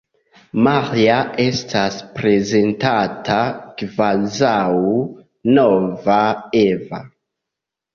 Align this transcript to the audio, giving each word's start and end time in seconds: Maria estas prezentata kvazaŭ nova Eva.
Maria 0.67 1.17
estas 1.43 1.99
prezentata 2.15 3.39
kvazaŭ 3.85 4.59
nova 5.57 6.23
Eva. 6.69 7.09